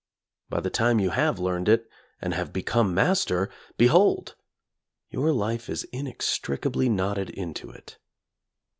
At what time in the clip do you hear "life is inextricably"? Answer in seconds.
5.31-6.89